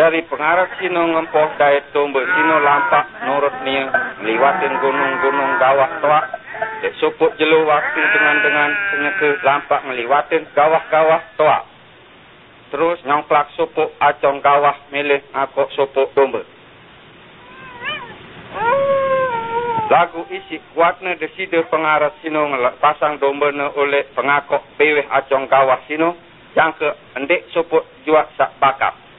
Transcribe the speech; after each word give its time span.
Jari 0.00 0.24
pengarap 0.32 0.80
sino 0.80 1.12
ngempoh 1.12 1.60
daya 1.60 1.84
tumbuh 1.92 2.24
sino 2.24 2.56
lampak 2.64 3.04
nurut 3.20 3.52
niya 3.68 3.84
meliwatin 4.24 4.80
gunung-gunung 4.80 5.60
gawah 5.60 6.00
toa. 6.00 6.20
Dek 6.80 6.96
suput 6.96 7.36
jelu 7.36 7.68
waktu 7.68 8.00
dengan-dengan 8.00 8.70
penyeke 8.88 9.44
lampak 9.44 9.84
meliwatin 9.84 10.48
gawah-gawah 10.56 11.20
toa. 11.36 11.68
Terus 12.72 12.96
nyongklak 13.04 13.52
supuk 13.60 13.92
acong 14.00 14.40
gawah 14.40 14.72
milih 14.88 15.20
akok 15.36 15.68
supuk 15.76 16.16
tumbuh. 16.16 16.48
Lagu 19.92 20.24
isi 20.32 20.64
kuatnya 20.72 21.20
deside 21.20 21.60
pengarat 21.68 22.16
sino 22.24 22.48
pasang 22.80 23.20
domba 23.20 23.52
oleh 23.76 24.08
pengakok 24.16 24.64
peweh 24.80 25.04
acong 25.12 25.44
kawah 25.44 25.84
sino 25.84 26.16
yang 26.56 26.72
ke 26.72 26.88
endek 27.20 27.52
suput 27.52 27.84
juak 28.08 28.32
sak 28.40 28.56
bakap. 28.64 29.09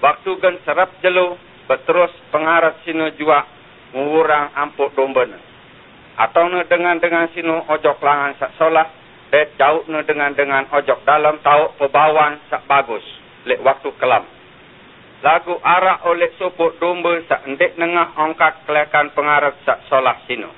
Waktu 0.00 0.30
gen 0.40 0.56
serap 0.62 0.96
jelu 1.00 1.36
berterus 1.66 2.12
pengarat 2.30 2.82
sino 2.84 3.10
juak 3.16 3.44
mengurang 3.96 4.52
ampuk 4.54 4.92
domba 4.92 5.24
ne. 5.24 5.38
Atau 6.16 6.48
ne 6.48 6.64
dengan 6.68 7.00
dengan 7.00 7.28
sino 7.32 7.64
ojok 7.64 8.00
langan 8.00 8.36
sak 8.40 8.56
solah 8.56 8.88
dan 9.32 9.48
jauh 9.56 9.84
ne 9.88 10.00
dengan 10.04 10.32
dengan 10.36 10.64
ojok 10.68 11.04
dalam 11.04 11.40
tau 11.40 11.76
pebawan 11.80 12.40
sak 12.48 12.64
bagus 12.68 13.04
lek 13.46 13.60
waktu 13.62 13.90
kelam 14.00 14.24
lagu 15.24 15.56
arak 15.58 16.04
oleh 16.06 16.30
supuk 16.36 16.76
domba 16.76 17.16
sak 17.24 17.48
endek 17.48 17.74
nengah 17.80 18.12
ongkat 18.20 18.62
kelekan 18.68 19.10
pengarap 19.16 19.56
sak 19.64 19.82
solah 19.88 20.20
sino. 20.28 20.50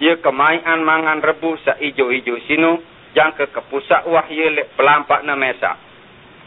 Ia 0.00 0.18
kemaian 0.18 0.82
mangan 0.82 1.20
rebu 1.22 1.54
sak 1.62 1.78
ijo-ijo 1.78 2.40
sino, 2.50 2.80
yang 3.14 3.36
ke 3.36 3.46
kepusak 3.52 4.08
wah 4.10 4.26
ia 4.26 4.50
lek 4.50 4.74
pelampak 4.74 5.22
na 5.22 5.38
mesa. 5.38 5.78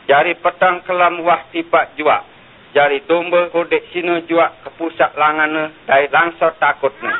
Jari 0.08 0.40
petang 0.40 0.88
kelam 0.88 1.20
wah 1.28 1.52
tipak 1.52 2.00
jua. 2.00 2.24
Jari 2.72 3.04
domba 3.04 3.52
kodek 3.52 3.91
sino 3.91 4.24
jua 4.24 4.55
kepusak 4.64 5.16
langan 5.20 5.52
ne, 5.52 5.64
dari 5.84 6.08
langsor 6.08 6.55
takut 6.60 6.96
ne. 7.04 7.12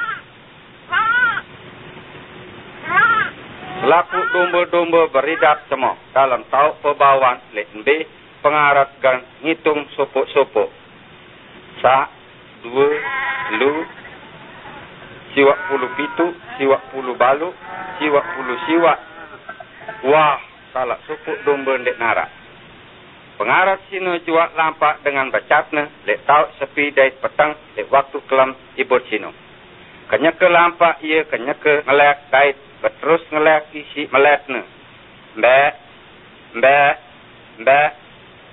Selaku 3.78 4.20
domba-domba 4.34 5.12
beridap 5.14 5.68
semua 5.70 6.00
dalam 6.12 6.44
tauk 6.50 6.82
pebawan 6.82 7.38
lek 7.54 7.70
mbeh 7.78 8.08
pengarat 8.42 8.90
gan 9.04 9.22
ngitung 9.44 9.86
sopok-sopok. 9.94 10.72
Sa, 11.84 12.10
dua, 12.66 12.90
lu, 13.62 13.86
siwak 15.36 15.60
puluh 15.70 15.92
pitu, 15.94 16.28
siwak 16.58 16.82
puluh 16.90 17.14
balu, 17.20 17.54
siwak 18.02 18.26
puluh 18.34 18.58
siwak. 18.66 19.00
Wah, 20.10 20.42
salah 20.74 20.98
sopok 21.06 21.38
domba 21.46 21.78
ndek 21.78 22.00
narak. 22.02 22.37
Pengarat 23.38 23.86
sino 23.94 24.18
juak 24.26 24.58
lampak 24.58 25.06
dengan 25.06 25.30
bacatna, 25.30 25.86
lek 26.10 26.26
tau 26.26 26.50
sepi 26.58 26.90
dari 26.90 27.14
petang, 27.22 27.54
lek 27.78 27.86
waktu 27.94 28.18
kelam 28.26 28.58
ibut 28.82 29.06
sino. 29.14 29.30
Kenyeke 30.10 30.50
lampak 30.50 31.06
ia 31.06 31.22
kenyeke 31.30 31.86
ngelek 31.86 32.34
kait, 32.34 32.58
berterus 32.82 33.22
ngelek 33.30 33.70
isi 33.78 34.10
meletna. 34.10 34.66
Mbak, 35.38 35.72
mbak, 36.58 36.94
mbak, 37.62 37.90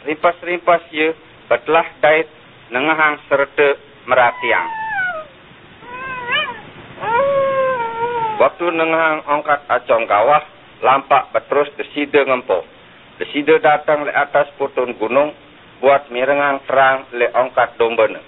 rimpas-rimpas 0.04 0.84
ye 0.92 1.16
betlah 1.48 1.88
dait 2.04 2.28
nengahang 2.68 3.16
serta 3.24 3.80
meratiang. 4.04 4.68
Waktu 8.36 8.66
nengahang 8.68 9.24
ongkat 9.32 9.64
acong 9.64 10.04
kawah, 10.04 10.44
lampak 10.84 11.32
beterus 11.32 11.72
desida 11.80 12.28
ngempo. 12.28 12.73
Desida 13.18 13.62
datang 13.62 14.06
le 14.06 14.12
atas 14.12 14.50
putun 14.58 14.94
gunung, 14.98 15.30
buat 15.78 16.10
mirengang 16.10 16.62
terang 16.66 17.06
le 17.14 17.30
ongkat 17.30 17.78
domba 17.78 18.10
ne. 18.10 18.20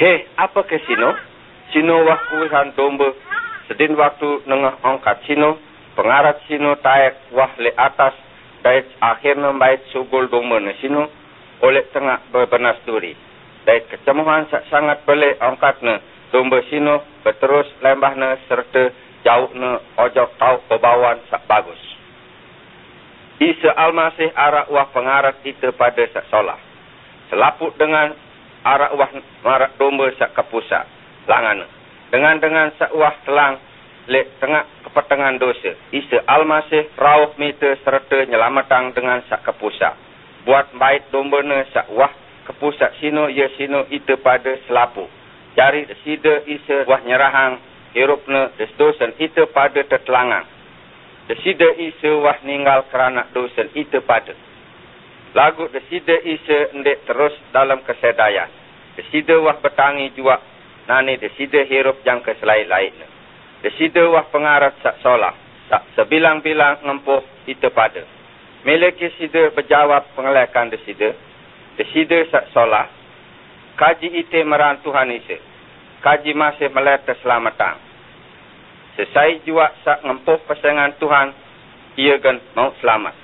Hei, 0.00 0.26
apa 0.40 0.60
ke 0.64 0.80
sino? 0.88 1.12
Sino 1.72 2.04
waktu 2.08 2.48
han 2.48 2.72
domba, 2.76 3.12
sedin 3.68 3.96
waktu 3.96 4.48
nengah 4.48 4.80
ongkat 4.80 5.24
sino, 5.28 5.60
pengarat 5.92 6.40
sino 6.48 6.76
taek 6.80 7.32
wah 7.36 7.52
le 7.60 7.72
atas 7.76 8.16
Dait 8.62 8.86
akhirnya 9.02 9.50
bait 9.58 9.82
sugul 9.90 10.30
doma 10.30 10.62
sino 10.78 11.10
oleh 11.66 11.82
tengah 11.90 12.22
berbenas 12.30 12.78
duri. 12.86 13.10
Dait 13.66 13.90
kecemuhan 13.90 14.46
sangat 14.70 15.02
boleh 15.02 15.34
angkatnya 15.42 15.98
domba 16.30 16.62
sino 16.70 17.02
berterus 17.26 17.66
lembahnya 17.82 18.38
serta 18.46 18.94
jauhnya 19.26 19.82
ojok 19.98 20.30
tau. 20.38 20.61
Isa 23.52 23.68
almasih 23.76 24.32
arak 24.32 24.72
wah 24.72 24.88
pengarat 24.96 25.44
kita 25.44 25.76
pada 25.76 26.00
sak 26.08 26.24
solah. 26.32 26.56
Selaput 27.28 27.76
dengan 27.76 28.16
arak 28.64 28.92
wah 28.96 29.10
marak 29.44 29.76
domba 29.76 30.08
sak 30.16 30.32
kepusak. 30.32 30.88
Langan. 31.28 31.68
Dengan 32.08 32.40
dengan 32.40 32.72
sak 32.80 32.96
wah 32.96 33.12
telang 33.28 33.60
lek 34.08 34.40
tengah 34.40 34.64
kepetengan 34.88 35.36
dosa. 35.36 35.76
Isa 35.92 36.24
almasih 36.24 36.96
rauh 36.96 37.36
mita 37.36 37.76
serta 37.84 38.24
nyelamatang 38.24 38.96
dengan 38.96 39.20
sak 39.28 39.44
kepusat. 39.44 40.00
Buat 40.48 40.72
baik 40.72 41.12
domba 41.12 41.44
ne 41.44 41.68
sak 41.76 41.92
wah 41.92 42.10
kepusat 42.48 43.04
sino 43.04 43.28
ya 43.28 43.52
sino 43.60 43.84
itu 43.92 44.16
pada 44.24 44.56
selapu. 44.64 45.04
Cari 45.52 45.84
sida 46.08 46.40
isa 46.48 46.88
wah 46.88 47.04
nyerahang 47.04 47.60
hirup 47.92 48.24
ne 48.32 48.48
desdosan 48.56 49.12
itu 49.20 49.44
pada 49.52 49.84
tertelangang. 49.84 50.48
Desida 51.30 51.68
isa 51.78 52.18
wah 52.18 52.38
ninggal 52.42 52.90
kerana 52.90 53.30
dosen 53.30 53.70
itu 53.78 54.02
pada. 54.02 54.34
Lagu 55.32 55.70
desida 55.70 56.18
isa 56.26 56.74
ndek 56.74 57.06
terus 57.06 57.32
dalam 57.54 57.80
kesedayaan. 57.86 58.50
Desida 58.98 59.38
wah 59.38 59.56
bertangi 59.62 60.12
jua 60.18 60.36
nani 60.90 61.16
desida 61.16 61.62
hirup 61.64 62.02
yang 62.02 62.20
keselai-lainnya. 62.20 63.06
Desida 63.62 64.02
wah 64.10 64.26
pengarat 64.28 64.76
sak 64.82 64.98
solah. 65.00 65.32
Sak 65.70 65.94
sebilang-bilang 65.94 66.82
ngempuh 66.84 67.22
itu 67.46 67.70
pada. 67.70 68.02
Miliki 68.62 69.10
sida 69.18 69.50
berjawab 69.54 70.14
pengelekan 70.14 70.70
desida. 70.70 71.14
Desida 71.78 72.18
sak 72.30 72.50
solah. 72.54 72.86
Kaji 73.78 74.20
ite 74.22 74.42
meran 74.44 74.82
Tuhan 74.84 75.10
isi. 75.16 75.38
Kaji 76.02 76.34
masih 76.34 76.68
melihat 76.70 77.06
keselamatan. 77.06 77.91
Sesai 78.96 79.40
jua 79.48 79.72
sak 79.84 80.04
ngempuh 80.04 80.44
pasangan 80.44 80.92
Tuhan. 81.00 81.28
Ia 81.96 82.16
kan 82.20 82.40
mau 82.56 82.72
selamat. 82.80 83.21